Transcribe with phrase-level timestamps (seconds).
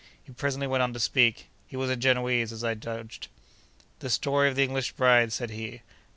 [0.23, 1.45] He presently went on to speak.
[1.67, 3.27] He was a Genoese, as I judged.
[3.99, 5.83] 'The story of the English bride?' said he.